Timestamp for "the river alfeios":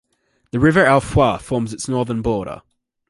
0.49-1.41